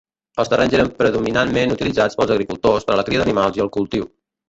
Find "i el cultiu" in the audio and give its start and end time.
3.65-4.15